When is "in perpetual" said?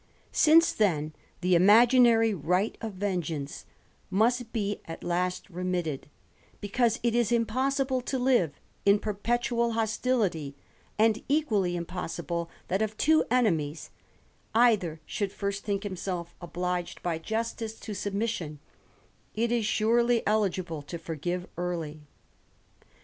8.83-9.69